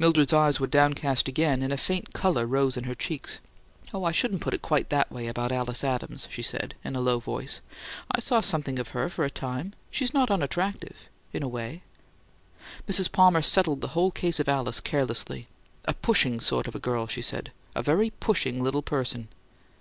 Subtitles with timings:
[0.00, 3.38] Mildred's eyes were downcast again, and a faint colour rose in her cheeks.
[3.94, 7.00] "Oh, I shouldn't put it quite that way about Alice Adams," she said, in a
[7.00, 7.60] low voice.
[8.10, 9.74] "I saw something of her for a time.
[9.88, 11.84] She's not unattractive in a way."
[12.88, 13.12] Mrs.
[13.12, 15.46] Palmer settled the whole case of Alice carelessly.
[15.84, 17.52] "A pushing sort of girl," she said.
[17.76, 19.28] "A very pushing little person."